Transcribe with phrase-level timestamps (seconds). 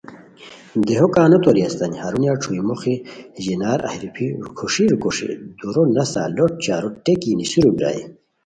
[0.85, 2.95] دیہو کا نو توری استانی ہرونیہ چھوئی موخی
[3.43, 5.27] ژینار اہی روپھی روکھوݰی روکھوݰی
[5.59, 8.01] دُورو نسہ لوٹ چارو ٹیکی نیسرو بیرائے